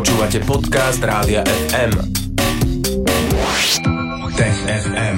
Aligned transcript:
Počúvate 0.00 0.40
podcast 0.48 0.96
Rádia 1.04 1.44
FM. 1.44 1.92
Tech 4.32 4.58
FM. 4.64 5.16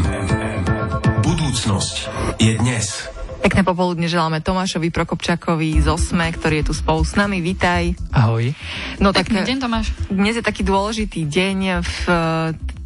Budúcnosť 1.23 2.11
je 2.43 2.59
dnes. 2.59 3.07
Pekné 3.47 3.63
popoludne 3.63 4.11
želáme 4.11 4.43
Tomášovi 4.43 4.91
Prokopčakovi 4.91 5.79
z 5.79 5.87
Osme, 5.87 6.27
ktorý 6.35 6.67
je 6.67 6.67
tu 6.67 6.75
spolu 6.75 7.07
s 7.07 7.15
nami. 7.15 7.39
Vítaj. 7.39 7.95
Ahoj. 8.11 8.59
No 8.99 9.15
Pekný 9.15 9.47
deň, 9.47 9.63
Tomáš. 9.63 9.95
Dnes 10.11 10.35
je 10.35 10.43
taký 10.43 10.67
dôležitý 10.67 11.31
deň 11.31 11.59
v 11.79 11.95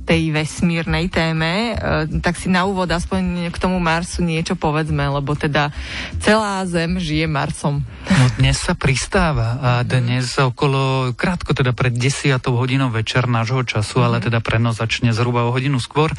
tej 0.06 0.30
vesmírnej 0.30 1.10
téme, 1.10 1.74
e, 1.74 2.22
tak 2.22 2.38
si 2.38 2.46
na 2.46 2.62
úvod 2.62 2.86
aspoň 2.86 3.50
k 3.50 3.56
tomu 3.58 3.82
Marsu 3.82 4.22
niečo 4.22 4.54
povedzme, 4.54 5.02
lebo 5.10 5.34
teda 5.34 5.74
celá 6.22 6.62
Zem 6.70 7.02
žije 7.02 7.26
Marsom. 7.26 7.82
No 8.06 8.26
dnes 8.38 8.62
sa 8.62 8.78
pristáva 8.78 9.58
a 9.58 9.70
dnes 9.82 10.38
okolo, 10.38 11.10
krátko 11.18 11.58
teda 11.58 11.74
pred 11.74 11.90
10 11.90 12.38
hodinou 12.46 12.86
večer 12.86 13.26
nášho 13.26 13.66
času, 13.66 14.06
ale 14.06 14.22
teda 14.22 14.38
prenos 14.38 14.78
začne 14.78 15.10
zhruba 15.10 15.42
o 15.42 15.50
hodinu 15.50 15.82
skôr, 15.82 16.14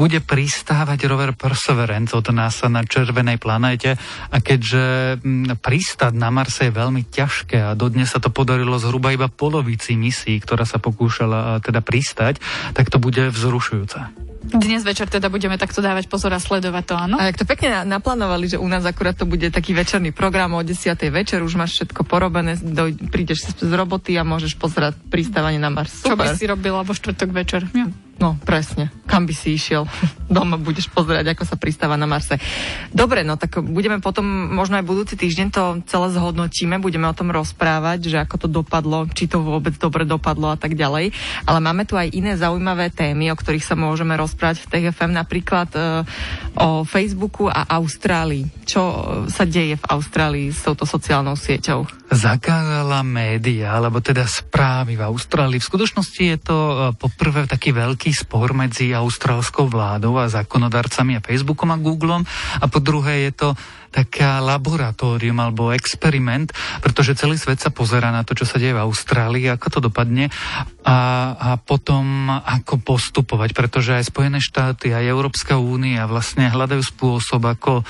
bude 0.00 0.24
pristávať 0.24 1.04
rover 1.04 1.36
Perseverance 1.36 2.16
od 2.16 2.24
NASA 2.32 2.72
na 2.72 2.88
červenej 2.88 3.36
planéte 3.36 4.00
a 4.32 4.36
keďže 4.40 5.20
pristáť 5.60 6.16
na 6.16 6.32
Marse 6.32 6.68
je 6.68 6.72
veľmi 6.72 7.04
ťažké 7.04 7.60
a 7.60 7.76
dodnes 7.76 8.08
sa 8.08 8.16
to 8.16 8.32
podarilo 8.32 8.80
zhruba 8.80 9.12
iba 9.12 9.28
polovici 9.28 9.92
misií, 9.92 10.40
ktorá 10.40 10.64
sa 10.64 10.80
pokúšala 10.80 11.60
teda 11.60 11.84
pristať, 11.84 12.40
tak 12.72 12.88
to 12.88 12.96
bude 12.96 13.25
vzrušujúce. 13.30 14.26
Dnes 14.46 14.86
večer 14.86 15.10
teda 15.10 15.26
budeme 15.26 15.58
takto 15.58 15.82
dávať 15.82 16.06
pozor 16.06 16.30
a 16.30 16.38
sledovať 16.38 16.84
to, 16.86 16.94
áno? 16.94 17.16
A 17.18 17.26
jak 17.26 17.42
to 17.42 17.46
pekne 17.50 17.82
naplánovali, 17.82 18.46
že 18.46 18.62
u 18.62 18.68
nás 18.70 18.86
akurát 18.86 19.18
to 19.18 19.26
bude 19.26 19.50
taký 19.50 19.74
večerný 19.74 20.14
program 20.14 20.54
o 20.54 20.62
10. 20.62 20.94
večer, 21.10 21.42
už 21.42 21.58
máš 21.58 21.74
všetko 21.82 22.06
porobené, 22.06 22.54
do, 22.62 22.94
prídeš 23.10 23.50
z 23.58 23.72
roboty 23.74 24.14
a 24.14 24.22
môžeš 24.22 24.54
pozerať 24.54 24.94
pristávanie 25.10 25.58
na 25.58 25.74
Mars. 25.74 25.90
Super. 25.98 26.14
Čo 26.14 26.16
by 26.22 26.26
si 26.38 26.44
robila 26.46 26.86
vo 26.86 26.94
štvrtok 26.94 27.30
večer? 27.34 27.66
Ja. 27.74 27.90
No, 28.16 28.38
presne. 28.46 28.94
Kam 29.04 29.26
by 29.26 29.34
si 29.34 29.58
išiel? 29.58 29.84
Doma 30.26 30.58
budeš 30.58 30.90
pozerať, 30.90 31.32
ako 31.32 31.44
sa 31.46 31.56
pristáva 31.56 31.94
na 31.94 32.10
Marse. 32.10 32.36
Dobre, 32.90 33.22
no 33.22 33.38
tak 33.38 33.62
budeme 33.62 34.02
potom, 34.02 34.26
možno 34.26 34.78
aj 34.78 34.84
budúci 34.84 35.14
týždeň 35.14 35.48
to 35.54 35.62
celé 35.86 36.10
zhodnotíme, 36.10 36.82
budeme 36.82 37.06
o 37.06 37.14
tom 37.14 37.30
rozprávať, 37.30 38.10
že 38.10 38.18
ako 38.18 38.36
to 38.42 38.48
dopadlo, 38.50 39.06
či 39.14 39.30
to 39.30 39.38
vôbec 39.38 39.78
dobre 39.78 40.02
dopadlo 40.02 40.50
a 40.50 40.58
tak 40.58 40.74
ďalej. 40.74 41.14
Ale 41.46 41.58
máme 41.62 41.86
tu 41.86 41.94
aj 41.94 42.10
iné 42.10 42.34
zaujímavé 42.34 42.90
témy, 42.90 43.30
o 43.30 43.38
ktorých 43.38 43.62
sa 43.62 43.78
môžeme 43.78 44.18
rozprávať 44.18 44.66
v 44.66 44.70
TFM, 44.90 45.14
napríklad 45.14 45.70
e, 45.72 45.80
o 46.58 46.82
Facebooku 46.82 47.46
a 47.46 47.62
Austrálii. 47.78 48.50
Čo 48.66 48.82
sa 49.30 49.46
deje 49.46 49.78
v 49.78 49.84
Austrálii 49.86 50.50
s 50.50 50.66
touto 50.66 50.82
sociálnou 50.82 51.38
sieťou? 51.38 51.86
Zakázala 52.10 53.06
média, 53.06 53.74
alebo 53.74 54.02
teda 54.02 54.26
správy 54.26 54.98
v 54.98 55.06
Austrálii. 55.06 55.62
V 55.62 55.70
skutočnosti 55.70 56.22
je 56.22 56.38
to 56.42 56.56
e, 56.56 56.74
poprvé 56.98 57.46
taký 57.46 57.70
veľký 57.70 58.10
spor 58.10 58.50
medzi 58.56 58.90
austrálskou 58.90 59.70
vládou 59.70 60.15
a 60.20 60.32
zákonodarcami 60.32 61.18
a 61.18 61.24
Facebookom 61.24 61.72
a 61.72 61.80
Googlom. 61.80 62.22
A 62.60 62.64
po 62.66 62.78
druhé 62.80 63.28
je 63.28 63.32
to 63.34 63.48
taká 63.96 64.44
laboratórium 64.44 65.40
alebo 65.40 65.72
experiment, 65.72 66.52
pretože 66.84 67.16
celý 67.16 67.40
svet 67.40 67.64
sa 67.64 67.72
pozera 67.72 68.12
na 68.12 68.28
to, 68.28 68.36
čo 68.36 68.44
sa 68.44 68.60
deje 68.60 68.76
v 68.76 68.84
Austrálii, 68.84 69.48
ako 69.48 69.66
to 69.72 69.78
dopadne 69.88 70.28
a, 70.84 70.98
a 71.32 71.50
potom 71.56 72.28
ako 72.28 72.76
postupovať, 72.84 73.56
pretože 73.56 73.96
aj 73.96 74.12
Spojené 74.12 74.38
štáty, 74.44 74.92
aj 74.92 75.08
Európska 75.08 75.56
únia 75.56 76.04
vlastne 76.04 76.52
hľadajú 76.52 76.82
spôsob, 76.84 77.40
ako 77.40 77.88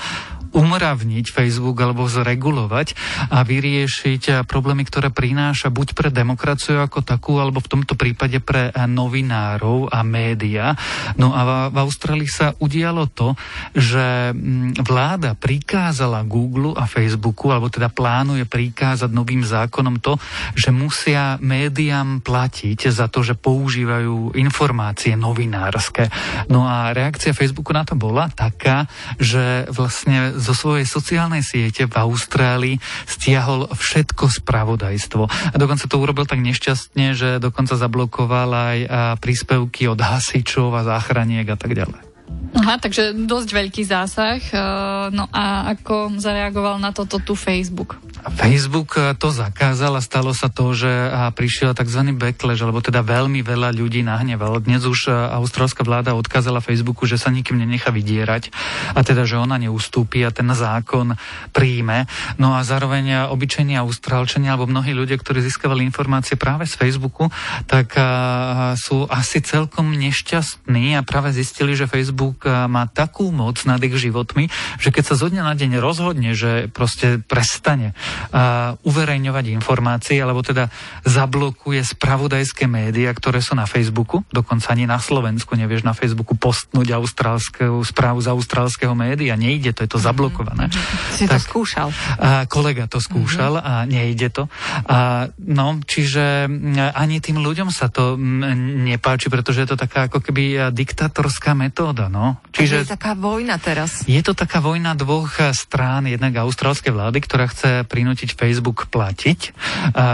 umravniť 0.57 1.29
Facebook 1.29 1.77
alebo 1.77 2.09
zregulovať 2.09 2.97
a 3.29 3.45
vyriešiť 3.45 4.49
problémy, 4.49 4.81
ktoré 4.89 5.13
prináša 5.13 5.69
buď 5.69 5.93
pre 5.93 6.09
demokraciu 6.09 6.81
ako 6.81 7.05
takú, 7.05 7.37
alebo 7.37 7.61
v 7.61 7.69
tomto 7.77 7.93
prípade 7.93 8.41
pre 8.41 8.73
novinárov 8.73 9.93
a 9.93 10.01
média. 10.01 10.73
No 11.21 11.37
a 11.37 11.69
v 11.69 11.77
Austrálii 11.77 12.25
sa 12.25 12.57
udialo 12.57 13.05
to, 13.13 13.37
že 13.77 14.33
mm, 14.33 14.81
vláda 14.81 15.37
prikázala 15.37 16.25
Google 16.25 16.73
a 16.73 16.89
Facebooku, 16.89 17.53
alebo 17.53 17.69
teda 17.69 17.93
plánuje 17.93 18.49
prikázať 18.49 19.13
novým 19.13 19.45
zákonom 19.45 20.01
to, 20.01 20.17
že 20.57 20.73
musia 20.73 21.37
médiám 21.37 22.25
platiť 22.25 22.89
za 22.89 23.05
to, 23.05 23.21
že 23.21 23.37
používajú 23.37 24.33
informácie 24.33 25.13
novinárske. 25.13 26.09
No 26.49 26.65
a 26.65 26.89
reakcia 26.95 27.37
Facebooku 27.37 27.75
na 27.75 27.85
to 27.85 27.93
bola 27.93 28.31
taká, 28.33 28.89
že 29.21 29.69
vlastne 29.69 30.33
zo 30.47 30.55
svojej 30.55 30.87
sociálnej 30.87 31.43
siete 31.43 31.83
v 31.83 31.95
Austrálii 31.99 32.75
stiahol 33.03 33.67
všetko 33.67 34.31
spravodajstvo. 34.31 35.23
A 35.27 35.55
dokonca 35.59 35.91
to 35.91 35.99
urobil 35.99 36.23
tak 36.23 36.39
nešťastne, 36.39 37.11
že 37.11 37.29
dokonca 37.43 37.75
zablokoval 37.75 38.49
aj 38.55 38.77
príspevky 39.19 39.91
od 39.91 39.99
hasičov 39.99 40.71
a 40.71 40.87
záchraniek 40.87 41.47
a 41.51 41.59
tak 41.59 41.75
ďalej. 41.75 42.07
Aha, 42.57 42.79
takže 42.79 43.13
dosť 43.13 43.49
veľký 43.53 43.83
zásah. 43.83 44.39
E, 44.39 44.59
no 45.13 45.27
a 45.31 45.75
ako 45.75 46.17
zareagoval 46.17 46.79
na 46.79 46.95
toto 46.95 47.19
tu 47.19 47.35
Facebook? 47.35 47.99
Facebook 48.33 48.99
e, 48.99 49.15
to 49.15 49.31
zakázal 49.31 49.95
a 49.95 50.01
stalo 50.03 50.35
sa 50.35 50.51
to, 50.51 50.75
že 50.75 50.89
prišiel 51.35 51.71
tzv. 51.71 52.11
backlash, 52.15 52.59
alebo 52.59 52.83
teda 52.83 52.99
veľmi 53.03 53.39
veľa 53.39 53.71
ľudí 53.71 54.03
nahneval. 54.03 54.59
Dnes 54.59 54.83
už 54.83 55.07
e, 55.07 55.11
austrálska 55.11 55.87
vláda 55.87 56.17
odkázala 56.17 56.59
Facebooku, 56.59 57.07
že 57.07 57.15
sa 57.15 57.31
nikým 57.31 57.55
nenecha 57.55 57.93
vydierať 57.93 58.51
a 58.95 58.99
teda, 59.03 59.23
že 59.23 59.39
ona 59.39 59.55
neustúpi 59.55 60.27
a 60.27 60.33
ten 60.33 60.47
zákon 60.51 61.15
príjme. 61.55 62.09
No 62.35 62.55
a 62.55 62.63
zároveň 62.67 63.31
obyčajní 63.31 63.79
austrálčania 63.79 64.55
alebo 64.55 64.67
mnohí 64.67 64.91
ľudia, 64.91 65.15
ktorí 65.19 65.39
získavali 65.43 65.87
informácie 65.87 66.35
práve 66.35 66.67
z 66.67 66.75
Facebooku, 66.75 67.29
tak 67.67 67.93
sú 68.79 69.05
asi 69.07 69.39
celkom 69.43 69.93
nešťastní 69.95 70.99
a 70.99 71.01
práve 71.05 71.31
zistili, 71.35 71.75
že 71.75 71.89
Facebook 71.89 72.45
má 72.45 72.89
takú 72.89 73.29
moc 73.31 73.61
nad 73.67 73.79
ich 73.83 73.95
životmi, 73.95 74.49
že 74.81 74.89
keď 74.89 75.03
sa 75.13 75.15
zo 75.19 75.27
dňa 75.29 75.43
na 75.43 75.53
deň 75.55 75.71
rozhodne, 75.79 76.31
že 76.33 76.71
proste 76.71 77.21
prestane 77.21 77.93
uverejňovať 78.83 79.45
informácie, 79.53 80.19
alebo 80.19 80.41
teda 80.41 80.69
zablokuje 81.03 81.83
spravodajské 81.83 82.65
médiá, 82.65 83.13
ktoré 83.13 83.39
sú 83.43 83.53
na 83.53 83.69
Facebooku, 83.69 84.23
dokonca 84.31 84.73
ani 84.73 84.87
na 84.87 84.97
Slovensku 84.97 85.53
nevieš 85.53 85.83
na 85.83 85.93
Facebooku 85.93 86.33
postnúť 86.35 86.95
austrálskú 86.95 87.83
správu 87.83 88.19
z 88.23 88.27
austrálskeho 88.31 88.93
média, 88.95 89.35
nejde 89.35 89.75
to, 89.75 89.83
je 89.83 89.91
to 89.93 89.99
zablokované. 89.99 90.71
Mm-hmm. 90.71 91.13
Si 91.13 91.25
tak, 91.27 91.43
to 91.43 91.45
skúšal. 91.51 91.87
Uh, 91.91 92.47
kolega 92.49 92.87
to 92.87 92.97
skúšal 93.03 93.59
mm-hmm. 93.59 93.69
a 93.69 93.73
nejde 93.85 94.29
to. 94.31 94.47
Uh, 94.87 95.29
no, 95.43 95.77
čiže 95.83 96.47
ani 96.95 97.19
tým 97.19 97.43
ľuďom 97.43 97.69
sa 97.69 97.91
to 97.91 98.15
nepáči, 98.17 99.27
pretože 99.27 99.67
je 99.67 99.69
to 99.75 99.77
taká 99.77 100.07
ako 100.07 100.23
keby 100.23 100.71
diktatorská 100.71 101.51
metóda, 101.53 102.07
no. 102.07 102.39
Čiže 102.55 102.87
je 102.87 102.93
taká 102.95 103.13
vojna 103.13 103.59
teraz. 103.59 104.07
Je 104.07 104.19
to 104.23 104.31
taká 104.31 104.63
vojna 104.63 104.95
dvoch 104.95 105.37
strán, 105.51 106.07
jednak 106.07 106.33
austrálskej 106.39 106.95
vlády, 106.95 107.19
ktorá 107.19 107.45
chce 107.51 107.83
prinútiť 107.85 108.06
Facebook 108.15 108.87
platiť, 108.93 109.39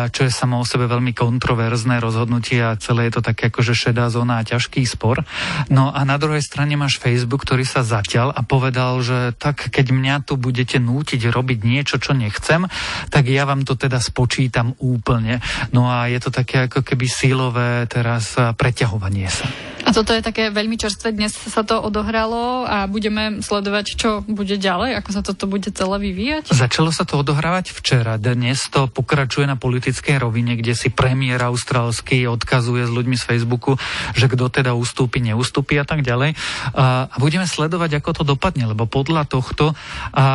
čo 0.09 0.21
je 0.25 0.31
samo 0.31 0.63
o 0.63 0.65
sebe 0.65 0.87
veľmi 0.87 1.11
kontroverzné 1.11 1.99
rozhodnutie 1.99 2.63
a 2.63 2.79
celé 2.79 3.11
je 3.11 3.19
to 3.19 3.21
také 3.21 3.51
akože 3.51 3.75
šedá 3.75 4.07
zóna 4.07 4.39
a 4.39 4.47
ťažký 4.47 4.81
spor. 4.87 5.27
No 5.67 5.91
a 5.91 6.01
na 6.07 6.15
druhej 6.15 6.41
strane 6.41 6.79
máš 6.79 6.97
Facebook, 6.97 7.43
ktorý 7.43 7.67
sa 7.67 7.83
zatiaľ 7.83 8.31
a 8.31 8.41
povedal, 8.41 9.03
že 9.03 9.35
tak 9.35 9.69
keď 9.69 9.91
mňa 9.91 10.15
tu 10.23 10.39
budete 10.39 10.79
nútiť 10.79 11.27
robiť 11.27 11.59
niečo, 11.67 11.99
čo 11.99 12.15
nechcem, 12.15 12.65
tak 13.11 13.27
ja 13.27 13.43
vám 13.43 13.67
to 13.67 13.75
teda 13.75 13.99
spočítam 13.99 14.73
úplne. 14.79 15.43
No 15.75 15.91
a 15.91 16.07
je 16.07 16.23
to 16.23 16.31
také 16.31 16.71
ako 16.71 16.85
keby 16.85 17.05
sílové 17.11 17.83
teraz 17.91 18.39
preťahovanie 18.39 19.27
sa. 19.27 19.51
A 19.83 19.91
toto 19.91 20.15
je 20.15 20.23
také 20.23 20.47
veľmi 20.47 20.79
čerstvé. 20.79 21.11
Dnes 21.11 21.35
sa 21.35 21.59
to 21.67 21.75
odohralo 21.75 22.63
a 22.63 22.87
budeme 22.87 23.43
sledovať, 23.43 23.99
čo 23.99 24.23
bude 24.23 24.55
ďalej, 24.55 24.95
ako 24.95 25.09
sa 25.11 25.19
toto 25.19 25.43
bude 25.43 25.67
celé 25.75 25.99
vyvíjať. 25.99 26.55
Začalo 26.55 26.87
sa 26.95 27.03
to 27.03 27.19
odohrávať 27.19 27.72
včera. 27.73 28.22
Dnes 28.22 28.69
to 28.69 28.85
pokračuje 28.85 29.50
na 29.50 29.57
politickej 29.57 30.22
rovine, 30.22 30.53
kde 30.53 30.78
si 30.78 30.94
premiér 30.94 31.42
austrálsky 31.50 32.30
odkazuje 32.30 32.86
s 32.86 32.92
ľuďmi 32.94 33.18
z 33.18 33.25
Facebooku, 33.25 33.81
že 34.13 34.30
kto 34.30 34.53
teda 34.53 34.77
ustúpi, 34.77 35.18
neustúpi 35.25 35.81
a 35.81 35.86
tak 35.86 36.06
ďalej. 36.06 36.38
A 36.77 37.18
budeme 37.18 37.50
sledovať, 37.50 37.97
ako 37.97 38.21
to 38.21 38.24
dopadne, 38.38 38.69
lebo 38.69 38.86
podľa 38.86 39.25
tohto 39.25 39.74
a 40.13 40.25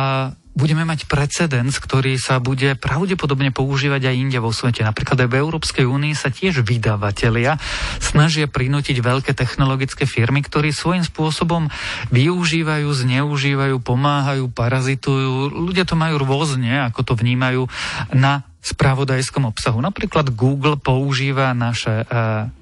budeme 0.59 0.83
mať 0.83 1.07
precedens, 1.07 1.79
ktorý 1.79 2.19
sa 2.19 2.43
bude 2.43 2.75
pravdepodobne 2.75 3.55
používať 3.55 4.11
aj 4.11 4.15
inde 4.19 4.39
vo 4.43 4.51
svete. 4.51 4.83
Napríklad 4.83 5.15
aj 5.23 5.29
v 5.31 5.39
Európskej 5.39 5.85
únii 5.87 6.11
sa 6.11 6.27
tiež 6.27 6.67
vydavatelia 6.67 7.55
snažia 8.03 8.51
prinútiť 8.51 8.99
veľké 8.99 9.31
technologické 9.31 10.03
firmy, 10.03 10.43
ktorí 10.43 10.75
svojím 10.75 11.07
spôsobom 11.07 11.71
využívajú, 12.11 12.91
zneužívajú, 12.91 13.79
pomáhajú, 13.79 14.51
parazitujú. 14.51 15.47
Ľudia 15.55 15.87
to 15.87 15.95
majú 15.95 16.19
rôzne, 16.19 16.83
ako 16.91 17.07
to 17.07 17.13
vnímajú, 17.15 17.71
na 18.11 18.48
spravodajskom 18.59 19.47
obsahu. 19.47 19.79
Napríklad 19.79 20.35
Google 20.35 20.75
používa 20.75 21.55
naše 21.55 22.03
e, 22.03 22.05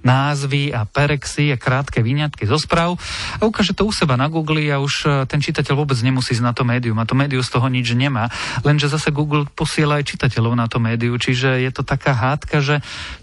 názvy 0.05 0.69
a 0.69 0.85
perexy 0.85 1.49
a 1.49 1.57
krátke 1.57 2.05
výňatky 2.05 2.45
zo 2.45 2.61
správ 2.61 3.01
a 3.37 3.41
ukáže 3.41 3.73
to 3.73 3.89
u 3.89 3.91
seba 3.91 4.13
na 4.13 4.29
Google 4.29 4.61
a 4.69 4.77
už 4.77 4.93
e, 5.03 5.07
ten 5.25 5.41
čitateľ 5.41 5.73
vôbec 5.73 5.97
nemusí 6.05 6.37
ísť 6.37 6.45
na 6.45 6.53
to 6.53 6.61
médium 6.61 7.01
a 7.01 7.09
to 7.09 7.17
médium 7.17 7.41
z 7.41 7.49
toho 7.49 7.65
nič 7.65 7.97
nemá, 7.97 8.29
lenže 8.61 8.93
zase 8.93 9.09
Google 9.09 9.49
posiela 9.49 9.97
aj 9.97 10.13
čitateľov 10.13 10.53
na 10.53 10.69
to 10.69 10.77
médiu, 10.77 11.17
čiže 11.17 11.65
je 11.65 11.71
to 11.73 11.81
taká 11.81 12.13
hádka, 12.13 12.61
že 12.61 12.75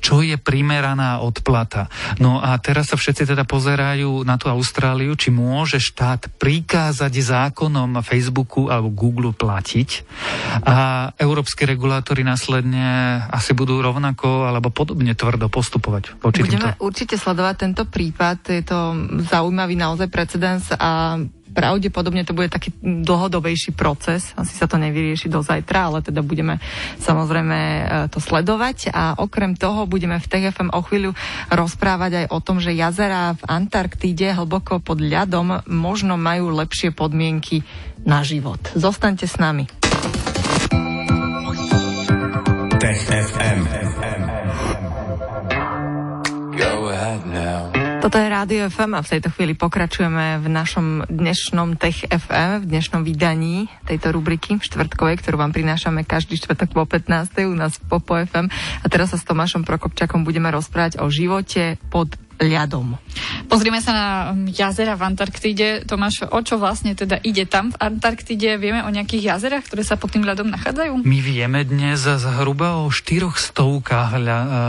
čo 0.03 0.27
je 0.27 0.35
primeraná 0.35 1.23
odplata. 1.23 1.87
No 2.19 2.43
a 2.43 2.59
teraz 2.59 2.91
sa 2.91 2.99
všetci 2.99 3.31
teda 3.31 3.47
pozerajú 3.47 4.27
na 4.27 4.35
tú 4.35 4.51
Austráliu, 4.51 5.15
či 5.15 5.31
môže 5.31 5.79
štát 5.79 6.27
prikázať 6.43 7.13
zákonom 7.23 8.03
Facebooku 8.03 8.67
alebo 8.67 8.91
Google 8.91 9.31
platiť 9.31 10.03
a 10.67 11.09
európske 11.23 11.63
regulátory 11.65 12.27
následne 12.27 12.64
následne 12.65 13.21
asi 13.29 13.53
budú 13.53 13.85
rovnako 13.85 14.49
alebo 14.49 14.73
podobne 14.73 15.13
tvrdo 15.13 15.53
postupovať 15.53 16.17
Budeme 16.25 16.49
týmto. 16.49 16.81
určite 16.81 17.21
sledovať 17.21 17.55
tento 17.61 17.85
prípad. 17.85 18.39
Je 18.49 18.65
to 18.65 18.79
zaujímavý 19.29 19.77
naozaj 19.77 20.09
precedens 20.09 20.73
a 20.73 21.21
pravdepodobne 21.55 22.27
to 22.27 22.35
bude 22.35 22.51
taký 22.51 22.75
dlhodobejší 22.83 23.79
proces. 23.79 24.35
Asi 24.35 24.59
sa 24.59 24.67
to 24.67 24.75
nevyrieši 24.75 25.31
do 25.31 25.39
zajtra, 25.39 25.87
ale 25.93 26.03
teda 26.03 26.19
budeme 26.25 26.59
samozrejme 26.99 27.59
e, 27.61 27.83
to 28.11 28.19
sledovať 28.19 28.91
a 28.91 29.15
okrem 29.23 29.55
toho 29.55 29.87
budeme 29.87 30.19
v 30.19 30.27
TFM 30.27 30.75
o 30.75 30.81
chvíľu 30.83 31.15
rozprávať 31.55 32.27
aj 32.27 32.27
o 32.35 32.39
tom, 32.43 32.59
že 32.59 32.75
jazera 32.75 33.39
v 33.39 33.47
Antarktíde 33.47 34.35
hlboko 34.35 34.83
pod 34.83 34.99
ľadom 34.99 35.63
možno 35.71 36.19
majú 36.19 36.51
lepšie 36.51 36.91
podmienky 36.91 37.63
na 38.03 38.27
život. 38.27 38.61
Zostaňte 38.77 39.25
s 39.25 39.39
nami. 39.39 39.65
Tech 42.85 43.01
FM. 43.01 43.61
Go 46.53 46.93
ahead 46.93 47.25
now. 47.25 47.73
Toto 48.05 48.21
je 48.21 48.29
Rádio 48.29 48.69
FM 48.69 48.93
a 48.93 49.01
v 49.01 49.09
tejto 49.09 49.33
chvíli 49.33 49.57
pokračujeme 49.57 50.45
v 50.45 50.53
našom 50.53 51.09
dnešnom 51.09 51.81
Tech 51.81 52.05
FM, 52.05 52.61
v 52.61 52.65
dnešnom 52.69 53.01
vydaní 53.01 53.73
tejto 53.89 54.13
rubriky 54.13 54.61
štvrtkovej, 54.61 55.17
ktorú 55.17 55.41
vám 55.41 55.57
prinášame 55.57 56.05
každý 56.05 56.37
štvrtok 56.37 56.77
po 56.77 56.85
15. 56.85 57.49
u 57.49 57.57
nás 57.57 57.81
v 57.81 57.89
Popo 57.89 58.21
FM. 58.21 58.53
A 58.53 58.87
teraz 58.93 59.17
sa 59.17 59.17
s 59.17 59.25
Tomášom 59.25 59.65
Prokopčakom 59.65 60.21
budeme 60.21 60.53
rozprávať 60.53 61.01
o 61.01 61.09
živote 61.09 61.81
pod 61.89 62.13
ľadom. 62.41 62.99
Pozrieme 63.47 63.79
sa 63.79 63.93
na 63.95 64.09
um, 64.33 64.51
jazera 64.51 64.99
v 64.99 65.07
Antarktíde. 65.07 65.87
Tomáš, 65.87 66.27
o 66.27 66.41
čo 66.43 66.59
vlastne 66.59 66.97
teda 66.99 67.21
ide 67.23 67.47
tam 67.47 67.71
v 67.71 67.79
Antarktíde? 67.79 68.59
Vieme 68.59 68.83
o 68.83 68.91
nejakých 68.91 69.35
jazerách, 69.35 69.71
ktoré 69.71 69.83
sa 69.87 69.95
pod 69.95 70.11
tým 70.11 70.27
ľadom 70.27 70.51
nachádzajú? 70.51 71.07
My 71.07 71.19
vieme 71.23 71.63
dnes 71.63 72.03
zhruba 72.03 72.83
o 72.83 72.91
štyroch 72.91 73.39
stovkách 73.39 74.19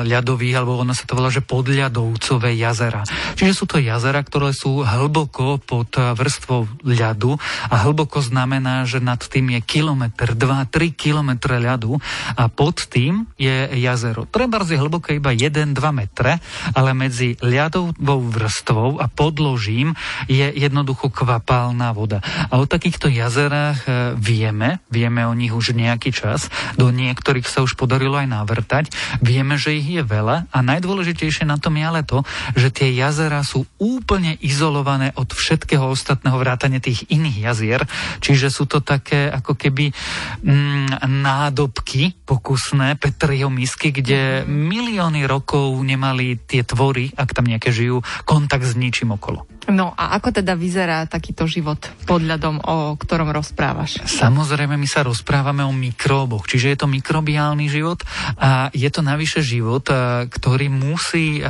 ľadových, 0.05 0.55
alebo 0.61 0.77
ono 0.77 0.93
sa 0.93 1.07
to 1.07 1.17
volá, 1.17 1.33
že 1.33 1.41
podľadovcové 1.41 2.53
jazera. 2.59 3.01
Čiže 3.39 3.53
sú 3.57 3.65
to 3.65 3.81
jazera, 3.81 4.21
ktoré 4.21 4.53
sú 4.53 4.85
hlboko 4.85 5.57
pod 5.57 5.95
vrstvou 5.95 6.69
ľadu 6.85 7.37
a 7.71 7.75
hlboko 7.87 8.21
znamená, 8.21 8.85
že 8.85 9.01
nad 9.01 9.19
tým 9.19 9.57
je 9.57 9.61
kilometr, 9.65 10.37
2-3 10.37 10.93
kilometre 10.93 11.57
ľadu 11.57 11.97
a 12.35 12.43
pod 12.51 12.85
tým 12.87 13.25
je 13.39 13.71
jazero. 13.81 14.27
Treba 14.29 14.61
je 14.65 14.81
hlboké 14.81 15.17
iba 15.17 15.31
1-2 15.31 15.75
metre, 15.93 16.41
ale 16.73 16.91
medzi 16.97 17.37
ľadovou 17.55 18.21
vrstvou 18.27 18.99
a 18.99 19.07
podložím 19.07 19.95
je 20.27 20.45
jednoducho 20.51 21.07
kvapálna 21.09 21.95
voda. 21.95 22.19
A 22.51 22.59
o 22.59 22.67
takýchto 22.67 23.07
jazerách 23.07 23.79
e, 23.87 23.89
vieme, 24.19 24.83
vieme 24.91 25.23
o 25.23 25.33
nich 25.33 25.55
už 25.55 25.71
nejaký 25.71 26.11
čas, 26.11 26.51
do 26.75 26.91
niektorých 26.91 27.47
sa 27.47 27.63
už 27.63 27.79
podarilo 27.79 28.19
aj 28.19 28.27
navrtať, 28.27 28.85
vieme, 29.23 29.55
že 29.55 29.79
ich 29.79 29.87
je 29.87 30.03
veľa. 30.03 30.51
A 30.51 30.57
najdôležitejšie 30.59 31.47
na 31.47 31.55
tom 31.55 31.79
je 31.79 31.83
ale 31.87 32.01
to, 32.03 32.21
že 32.53 32.71
tie 32.71 32.91
jazera 32.91 33.41
sú 33.41 33.63
úplne 33.79 34.35
izolované 34.43 35.15
od 35.15 35.31
všetkého 35.31 35.87
ostatného 35.87 36.35
vrátane 36.35 36.83
tých 36.83 37.07
iných 37.07 37.37
jazier, 37.51 37.81
čiže 38.19 38.51
sú 38.51 38.67
to 38.67 38.83
také 38.83 39.31
ako 39.31 39.55
keby 39.55 39.95
mm, 40.43 41.05
nádobky 41.05 42.25
pokusné, 42.25 42.97
Petrieho 42.99 43.51
misky, 43.53 43.93
kde 43.93 44.43
milióny 44.49 45.29
rokov 45.29 45.77
nemali 45.81 46.39
tie 46.41 46.65
tvory, 46.65 47.13
ak 47.13 47.31
tam 47.37 47.44
tam 47.45 47.53
nejaké 47.53 47.69
žijú, 47.69 48.01
kontakt 48.25 48.65
s 48.65 48.73
ničím 48.73 49.13
okolo. 49.13 49.45
No 49.69 49.93
a 49.93 50.17
ako 50.17 50.41
teda 50.41 50.57
vyzerá 50.57 51.05
takýto 51.05 51.45
život 51.45 51.77
pod 52.09 52.25
ľadom, 52.25 52.57
o 52.65 52.97
ktorom 52.97 53.29
rozprávaš? 53.29 54.01
Samozrejme, 54.01 54.73
my 54.73 54.87
sa 54.89 55.05
rozprávame 55.05 55.61
o 55.61 55.69
mikróboch, 55.69 56.49
čiže 56.49 56.73
je 56.73 56.77
to 56.81 56.89
mikrobiálny 56.89 57.69
život 57.69 58.01
a 58.41 58.73
je 58.73 58.89
to 58.89 59.05
navyše 59.05 59.45
život, 59.45 59.85
ktorý 60.25 60.73
musí 60.73 61.45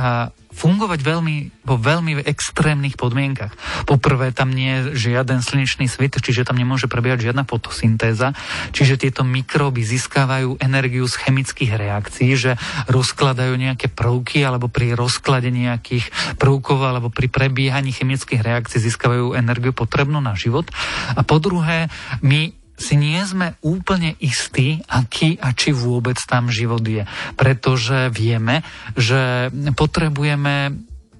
fungovať 0.56 1.04
veľmi, 1.04 1.36
vo 1.68 1.76
veľmi 1.76 2.24
extrémnych 2.24 2.96
podmienkach. 2.96 3.52
Poprvé, 3.84 4.32
tam 4.32 4.50
nie 4.50 4.90
je 4.90 5.12
žiaden 5.12 5.44
slnečný 5.44 5.84
svit, 5.86 6.16
čiže 6.16 6.48
tam 6.48 6.56
nemôže 6.56 6.88
prebiehať 6.88 7.30
žiadna 7.30 7.44
fotosyntéza, 7.44 8.32
čiže 8.72 8.96
tieto 8.96 9.20
mikróby 9.22 9.84
získavajú 9.84 10.56
energiu 10.64 11.04
z 11.04 11.20
chemických 11.20 11.76
reakcií, 11.76 12.32
že 12.34 12.52
rozkladajú 12.88 13.52
nejaké 13.52 13.92
prvky 13.92 14.40
alebo 14.42 14.72
pri 14.72 14.96
rozklade 14.96 15.52
nejakých 15.52 16.08
prvkov 16.40 16.80
alebo 16.80 17.12
pri 17.12 17.28
prebiehaní 17.28 17.92
chemických 17.92 18.40
reakcií 18.40 18.80
získavajú 18.80 19.36
energiu 19.36 19.76
potrebnú 19.76 20.24
na 20.24 20.32
život. 20.32 20.66
A 21.12 21.20
po 21.20 21.36
druhé, 21.36 21.92
my 22.24 22.65
si 22.76 22.94
nie 22.94 23.18
sme 23.24 23.56
úplne 23.64 24.14
istí, 24.20 24.84
aký 24.86 25.40
a 25.40 25.56
či 25.56 25.72
vôbec 25.72 26.20
tam 26.22 26.52
život 26.52 26.84
je. 26.84 27.08
Pretože 27.34 28.12
vieme, 28.12 28.62
že 28.94 29.48
potrebujeme 29.72 30.76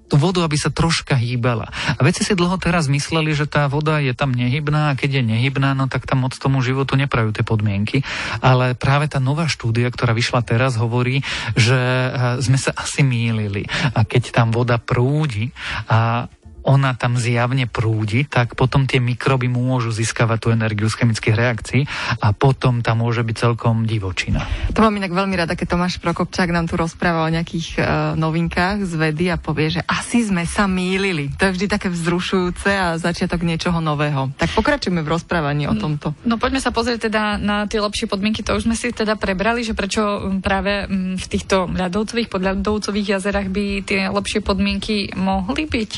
tú 0.07 0.17
vodu, 0.17 0.47
aby 0.47 0.55
sa 0.55 0.71
troška 0.71 1.19
hýbala. 1.19 1.67
A 1.99 2.01
veci 2.07 2.23
si 2.23 2.39
dlho 2.39 2.55
teraz 2.63 2.87
mysleli, 2.87 3.35
že 3.35 3.51
tá 3.51 3.67
voda 3.67 3.99
je 3.99 4.15
tam 4.15 4.31
nehybná 4.31 4.95
a 4.95 4.97
keď 4.97 5.21
je 5.21 5.23
nehybná, 5.35 5.75
no 5.75 5.91
tak 5.91 6.07
tam 6.07 6.27
moc 6.27 6.35
tomu 6.39 6.63
životu 6.63 6.95
neprajú 6.95 7.35
tie 7.35 7.43
podmienky. 7.43 8.07
Ale 8.39 8.79
práve 8.79 9.11
tá 9.11 9.19
nová 9.19 9.51
štúdia, 9.51 9.91
ktorá 9.91 10.15
vyšla 10.15 10.47
teraz, 10.47 10.79
hovorí, 10.79 11.27
že 11.59 11.77
eh, 11.77 12.11
sme 12.39 12.57
sa 12.57 12.71
asi 12.79 13.03
mýlili. 13.03 13.67
A 13.99 14.07
keď 14.07 14.31
tam 14.31 14.55
voda 14.55 14.79
prúdi 14.79 15.51
a 15.91 16.31
ona 16.67 16.99
tam 16.99 17.15
zjavne 17.15 17.71
prúdi, 17.71 18.27
tak 18.27 18.59
potom 18.59 18.91
tie 18.91 18.99
mikroby 18.99 19.47
môžu 19.47 19.95
získavať 19.95 20.39
tú 20.43 20.49
energiu 20.51 20.91
z 20.91 20.99
chemických 20.99 21.39
reakcií 21.39 21.83
a 22.19 22.35
potom 22.35 22.83
tam 22.83 23.07
môže 23.07 23.23
byť 23.23 23.37
celkom 23.39 23.87
divočina. 23.87 24.43
To 24.75 24.83
mám 24.83 24.99
inak 24.99 25.15
veľmi 25.15 25.39
rada, 25.39 25.55
keď 25.55 25.79
Tomáš 25.79 26.03
Prokopčák 26.03 26.51
nám 26.51 26.67
tu 26.67 26.75
rozpráva 26.75 27.23
o 27.23 27.31
nejakých 27.31 27.79
uh, 27.79 27.87
novinkách 28.19 28.83
z 28.83 28.93
vedy 28.99 29.31
a 29.31 29.39
povie, 29.39 29.79
že 29.79 29.83
asi 29.87 30.27
sme 30.27 30.43
sa 30.43 30.67
mýlili. 30.67 31.31
To 31.39 31.49
je 31.49 31.55
vždy 31.55 31.67
také 31.71 31.89
vzrušujúce 31.89 32.69
a 32.75 32.99
začiatok 32.99 33.47
niečoho 33.47 33.79
nového. 33.79 34.35
Tak 34.35 34.59
pokračujeme 34.59 35.07
v 35.07 35.09
rozprávaní 35.15 35.71
o 35.71 35.75
tomto. 35.79 36.19
No 36.27 36.37
poďme 36.37 36.59
sa 36.59 36.75
pozrieť 36.75 37.07
teda 37.07 37.39
na 37.39 37.71
tie 37.71 37.79
lepšie 37.79 38.11
podmienky. 38.11 38.43
To 38.43 38.59
už 38.59 38.67
sme 38.67 38.75
si 38.75 38.91
teda 38.91 39.15
prebrali, 39.15 39.63
že 39.63 39.79
prečo 39.79 40.35
práve 40.43 40.91
v 41.15 41.27
týchto 41.31 41.71
ľadovcových, 41.71 42.27
podľadovcových 42.27 43.17
jazerách 43.17 43.49
by 43.55 43.65
tie 43.87 44.01
lepšie 44.11 44.41
podmienky 44.43 45.15
mohli 45.15 45.71
byť? 45.71 45.93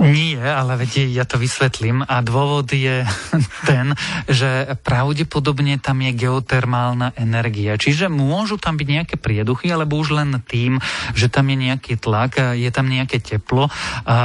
Nie, 0.00 0.40
ale 0.40 0.80
viete, 0.80 1.04
ja 1.12 1.28
to 1.28 1.36
vysvetlím. 1.36 2.00
A 2.08 2.24
dôvod 2.24 2.72
je 2.72 3.04
ten, 3.68 3.92
že 4.24 4.72
pravdepodobne 4.80 5.76
tam 5.76 6.00
je 6.00 6.16
geotermálna 6.16 7.12
energia. 7.20 7.76
Čiže 7.76 8.08
môžu 8.08 8.56
tam 8.56 8.80
byť 8.80 8.88
nejaké 8.88 9.14
prieduchy, 9.20 9.68
alebo 9.68 10.00
už 10.00 10.16
len 10.16 10.40
tým, 10.48 10.80
že 11.12 11.28
tam 11.28 11.52
je 11.52 11.68
nejaký 11.68 12.00
tlak, 12.00 12.56
je 12.56 12.70
tam 12.72 12.88
nejaké 12.88 13.20
teplo, 13.20 13.68
a 14.08 14.16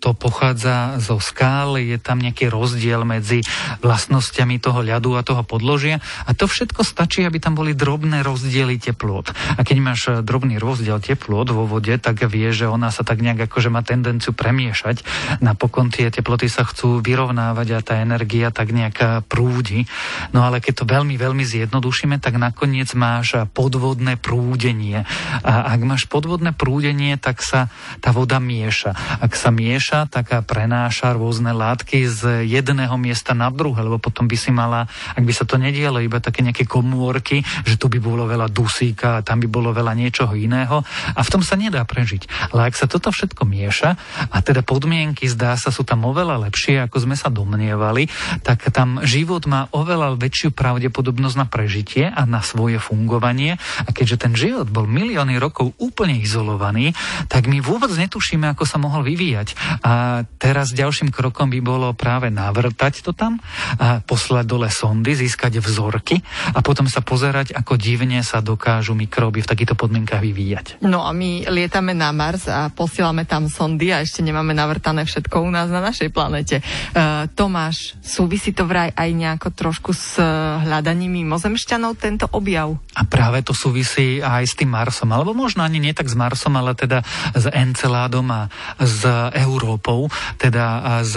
to 0.00 0.16
pochádza 0.16 0.96
zo 0.96 1.20
skál, 1.20 1.76
je 1.76 2.00
tam 2.00 2.16
nejaký 2.24 2.48
rozdiel 2.48 3.04
medzi 3.04 3.44
vlastnosťami 3.84 4.56
toho 4.56 4.80
ľadu 4.80 5.20
a 5.20 5.26
toho 5.26 5.44
podložia. 5.44 6.00
A 6.24 6.32
to 6.32 6.48
všetko 6.48 6.80
stačí, 6.80 7.28
aby 7.28 7.36
tam 7.36 7.52
boli 7.52 7.76
drobné 7.76 8.24
rozdiely 8.24 8.80
teplot. 8.80 9.36
A 9.56 9.60
keď 9.68 9.76
máš 9.84 10.00
drobný 10.24 10.56
rozdiel 10.56 10.96
teplot 10.96 11.52
vo 11.52 11.68
vode, 11.68 11.92
tak 12.00 12.24
vie, 12.24 12.48
že 12.56 12.64
ona 12.64 12.88
sa 12.88 13.04
tak 13.04 13.20
nejak 13.20 13.52
akože 13.52 13.68
má 13.68 13.84
tendenciu 13.84 14.32
premiešať 14.32 15.09
napokon 15.38 15.92
tie 15.92 16.10
teploty 16.10 16.50
sa 16.50 16.66
chcú 16.66 17.00
vyrovnávať 17.00 17.68
a 17.76 17.80
tá 17.84 17.94
energia 18.02 18.50
tak 18.50 18.74
nejak 18.74 19.24
prúdi. 19.30 19.86
No 20.34 20.42
ale 20.42 20.58
keď 20.58 20.82
to 20.82 20.84
veľmi, 20.86 21.14
veľmi 21.14 21.44
zjednodušíme, 21.46 22.18
tak 22.18 22.36
nakoniec 22.36 22.90
máš 22.98 23.38
podvodné 23.54 24.18
prúdenie. 24.18 25.06
A 25.46 25.52
ak 25.72 25.80
máš 25.86 26.04
podvodné 26.10 26.50
prúdenie, 26.50 27.14
tak 27.20 27.40
sa 27.40 27.70
tá 28.02 28.10
voda 28.10 28.42
mieša. 28.42 29.22
Ak 29.22 29.38
sa 29.38 29.54
mieša, 29.54 30.10
tak 30.10 30.32
prenáša 30.44 31.14
rôzne 31.14 31.54
látky 31.54 32.04
z 32.06 32.44
jedného 32.48 32.94
miesta 32.98 33.32
na 33.32 33.48
druhé, 33.48 33.86
lebo 33.86 34.02
potom 34.02 34.26
by 34.26 34.36
si 34.36 34.50
mala, 34.50 34.90
ak 35.14 35.22
by 35.22 35.32
sa 35.32 35.46
to 35.46 35.54
nedialo, 35.60 36.02
iba 36.02 36.18
také 36.18 36.42
nejaké 36.42 36.66
komórky, 36.66 37.46
že 37.62 37.78
tu 37.78 37.86
by 37.86 38.02
bolo 38.02 38.26
veľa 38.26 38.50
dusíka 38.50 39.20
tam 39.22 39.38
by 39.42 39.48
bolo 39.48 39.70
veľa 39.70 39.94
niečoho 39.94 40.34
iného 40.34 40.82
a 41.14 41.20
v 41.22 41.30
tom 41.30 41.42
sa 41.44 41.54
nedá 41.54 41.86
prežiť. 41.86 42.50
Ale 42.50 42.70
ak 42.70 42.74
sa 42.74 42.90
toto 42.90 43.14
všetko 43.14 43.46
mieša 43.46 43.90
a 44.30 44.36
teda 44.42 44.66
podmie 44.66 44.99
podmienky, 45.00 45.32
zdá 45.32 45.56
sa, 45.56 45.72
sú 45.72 45.80
tam 45.80 46.04
oveľa 46.04 46.44
lepšie, 46.44 46.84
ako 46.84 47.08
sme 47.08 47.16
sa 47.16 47.32
domnievali, 47.32 48.04
tak 48.44 48.68
tam 48.68 49.00
život 49.00 49.48
má 49.48 49.64
oveľa 49.72 50.20
väčšiu 50.20 50.52
pravdepodobnosť 50.52 51.36
na 51.40 51.48
prežitie 51.48 52.04
a 52.12 52.28
na 52.28 52.44
svoje 52.44 52.76
fungovanie. 52.76 53.56
A 53.56 53.96
keďže 53.96 54.28
ten 54.28 54.36
život 54.36 54.68
bol 54.68 54.84
milióny 54.84 55.40
rokov 55.40 55.72
úplne 55.80 56.20
izolovaný, 56.20 56.92
tak 57.32 57.48
my 57.48 57.64
vôbec 57.64 57.88
netušíme, 57.96 58.44
ako 58.52 58.68
sa 58.68 58.76
mohol 58.76 59.00
vyvíjať. 59.08 59.80
A 59.80 60.20
teraz 60.36 60.76
ďalším 60.76 61.16
krokom 61.16 61.48
by 61.48 61.64
bolo 61.64 61.96
práve 61.96 62.28
navrtať 62.28 63.00
to 63.00 63.16
tam, 63.16 63.40
a 63.80 64.04
poslať 64.04 64.44
dole 64.44 64.68
sondy, 64.68 65.16
získať 65.16 65.64
vzorky 65.64 66.20
a 66.52 66.60
potom 66.60 66.84
sa 66.92 67.00
pozerať, 67.00 67.56
ako 67.56 67.80
divne 67.80 68.20
sa 68.20 68.44
dokážu 68.44 68.92
mikróby 68.92 69.40
v 69.40 69.48
takýchto 69.48 69.80
podmienkach 69.80 70.20
vyvíjať. 70.20 70.84
No 70.84 71.08
a 71.08 71.16
my 71.16 71.48
lietame 71.48 71.96
na 71.96 72.12
Mars 72.12 72.52
a 72.52 72.68
posielame 72.68 73.24
tam 73.24 73.48
sondy 73.48 73.96
a 73.96 74.04
ešte 74.04 74.20
nemáme 74.20 74.52
navrtané 74.90 75.06
všetko 75.06 75.36
u 75.46 75.50
nás 75.54 75.70
na 75.70 75.78
našej 75.78 76.10
planete. 76.10 76.58
Uh, 76.90 77.30
Tomáš, 77.38 77.94
súvisí 78.02 78.50
to 78.50 78.66
vraj 78.66 78.90
aj 78.90 79.10
nejako 79.14 79.48
trošku 79.54 79.94
s 79.94 80.18
hľadaním 80.66 81.22
mimozemšťanov 81.22 81.94
tento 81.94 82.26
objav? 82.34 82.74
A 82.98 83.06
práve 83.06 83.46
to 83.46 83.54
súvisí 83.54 84.18
aj 84.18 84.50
s 84.50 84.54
tým 84.58 84.74
Marsom, 84.74 85.14
alebo 85.14 85.30
možno 85.30 85.62
ani 85.62 85.78
nie 85.78 85.94
tak 85.94 86.10
s 86.10 86.18
Marsom, 86.18 86.58
ale 86.58 86.74
teda 86.74 87.06
s 87.32 87.46
Enceládom 87.46 88.26
a 88.34 88.42
s 88.82 89.06
Európou, 89.38 90.10
teda 90.42 91.00
s 91.06 91.14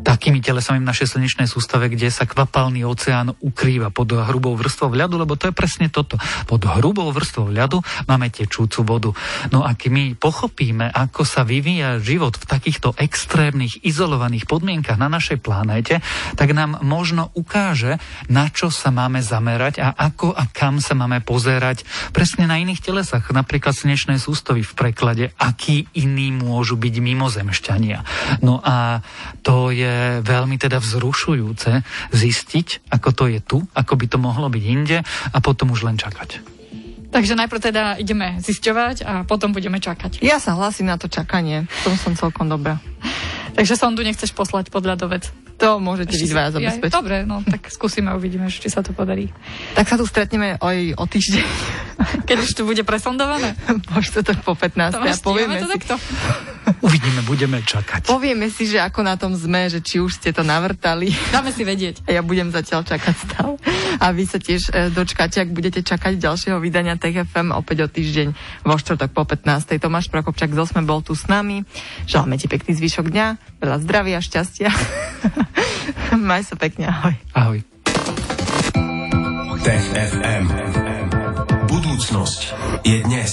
takými 0.00 0.40
telesami 0.40 0.80
v 0.80 0.88
našej 0.88 1.16
slnečnej 1.16 1.48
sústave, 1.48 1.92
kde 1.92 2.08
sa 2.08 2.24
kvapalný 2.24 2.82
oceán 2.88 3.36
ukrýva 3.38 3.92
pod 3.92 4.12
hrubou 4.16 4.56
vrstvou 4.56 4.92
ľadu, 4.96 5.20
lebo 5.20 5.36
to 5.36 5.52
je 5.52 5.54
presne 5.54 5.92
toto. 5.92 6.16
Pod 6.48 6.64
hrubou 6.64 7.08
vrstvou 7.12 7.52
ľadu 7.52 7.84
máme 8.08 8.32
tečúcu 8.32 8.80
vodu. 8.82 9.10
No 9.52 9.62
a 9.62 9.76
keď 9.76 9.90
my 9.92 10.04
pochopíme, 10.16 10.88
ako 10.88 11.22
sa 11.22 11.44
vyvíja 11.44 12.00
život 12.00 12.40
v 12.40 12.48
takýchto 12.48 12.96
extrémnych, 12.96 13.84
izolovaných 13.84 14.48
podmienkach 14.48 14.96
na 14.96 15.12
našej 15.12 15.38
planéte, 15.44 16.00
tak 16.34 16.56
nám 16.56 16.80
možno 16.80 17.28
ukáže, 17.36 18.00
na 18.32 18.48
čo 18.48 18.72
sa 18.72 18.88
máme 18.88 19.20
zamerať 19.20 19.84
a 19.84 19.92
ako 19.94 20.32
a 20.32 20.48
kam 20.48 20.80
sa 20.80 20.96
máme 20.96 21.20
pozerať 21.20 21.84
presne 22.10 22.48
na 22.48 22.56
iných 22.58 22.80
telesách, 22.80 23.30
napríklad 23.30 23.76
slnečnej 23.76 24.16
sústavy 24.16 24.64
v 24.64 24.72
preklade, 24.72 25.24
akí 25.36 25.86
iní 25.92 26.32
môžu 26.32 26.80
byť 26.80 26.94
mimozemšťania. 26.98 27.98
No 28.40 28.58
a 28.64 29.04
to 29.44 29.68
je 29.70 29.89
je 29.90 30.22
veľmi 30.22 30.56
teda 30.56 30.78
vzrušujúce 30.78 31.82
zistiť, 32.14 32.86
ako 32.94 33.08
to 33.10 33.24
je 33.26 33.40
tu, 33.42 33.58
ako 33.74 33.92
by 33.98 34.06
to 34.06 34.18
mohlo 34.22 34.46
byť 34.46 34.64
inde 34.64 34.98
a 35.02 35.38
potom 35.42 35.74
už 35.74 35.82
len 35.86 35.98
čakať. 35.98 36.60
Takže 37.10 37.34
najprv 37.34 37.60
teda 37.60 37.82
ideme 37.98 38.38
zisťovať 38.38 38.96
a 39.02 39.12
potom 39.26 39.50
budeme 39.50 39.82
čakať. 39.82 40.22
Ja 40.22 40.38
sa 40.38 40.54
hlasím 40.54 40.86
na 40.86 40.94
to 40.94 41.10
čakanie. 41.10 41.66
V 41.66 41.78
tom 41.82 41.94
som 41.98 42.14
celkom 42.14 42.46
dobrá. 42.46 42.78
Takže 43.58 43.74
sondu 43.74 44.06
nechceš 44.06 44.30
poslať 44.30 44.70
pod 44.70 44.86
ľadovec. 44.86 45.26
To 45.60 45.76
môžete 45.76 46.16
vy 46.16 46.26
dvaja 46.32 46.50
zabezpečiť. 46.56 46.88
Ja, 46.88 46.98
dobre, 47.04 47.16
no 47.28 47.44
tak 47.44 47.68
skúsime, 47.68 48.08
uvidíme, 48.16 48.48
či 48.48 48.72
sa 48.72 48.80
to 48.80 48.96
podarí. 48.96 49.28
Tak 49.76 49.92
sa 49.92 50.00
tu 50.00 50.08
stretneme 50.08 50.56
aj 50.56 50.96
o 50.96 51.04
týždeň. 51.04 51.44
Keď 52.30 52.36
už 52.40 52.50
to 52.56 52.62
bude 52.64 52.80
presondované? 52.88 53.52
Možno 53.92 54.24
to 54.24 54.32
po 54.40 54.56
15. 54.56 54.96
To 54.96 55.04
a 55.04 55.12
povieme 55.20 55.60
to 55.60 55.68
si... 55.68 55.72
takto. 55.76 55.94
Uvidíme, 56.78 57.26
budeme 57.26 57.58
čakať. 57.60 58.06
Povieme 58.06 58.46
si, 58.48 58.70
že 58.70 58.78
ako 58.78 59.02
na 59.02 59.18
tom 59.18 59.34
sme, 59.34 59.66
že 59.66 59.82
či 59.82 59.98
už 59.98 60.22
ste 60.22 60.30
to 60.30 60.46
navrtali. 60.46 61.10
Dáme 61.34 61.50
si 61.50 61.66
vedieť. 61.66 62.06
A 62.06 62.14
ja 62.14 62.22
budem 62.22 62.54
zatiaľ 62.54 62.86
čakať 62.86 63.14
stále. 63.18 63.54
A 63.98 64.14
vy 64.14 64.24
sa 64.24 64.38
tiež 64.38 64.70
e, 64.70 64.94
dočkáte, 64.94 65.42
ak 65.42 65.50
budete 65.50 65.82
čakať 65.82 66.16
ďalšieho 66.16 66.58
vydania 66.62 66.94
TFM 66.94 67.50
opäť 67.50 67.84
o 67.84 67.88
týždeň 67.90 68.28
vo 68.62 68.74
štvrtok 68.78 69.10
po 69.10 69.26
15. 69.26 69.82
Tomáš 69.82 70.06
Prokopčak 70.08 70.54
z 70.54 70.58
Osme 70.62 70.86
bol 70.86 71.02
tu 71.02 71.18
s 71.18 71.26
nami. 71.26 71.66
Želáme 72.06 72.38
ti 72.38 72.46
pekný 72.46 72.78
zvyšok 72.78 73.10
dňa, 73.10 73.26
veľa 73.58 73.76
zdravia, 73.82 74.18
šťastia. 74.22 74.70
Maj 76.30 76.48
sa 76.48 76.56
pekne, 76.56 76.88
ahoj. 76.88 77.14
Ahoj. 77.34 77.58
Tech 79.60 79.84
FM. 79.92 80.46
Budúcnosť 81.68 82.40
je 82.80 82.96
dnes. 83.04 83.32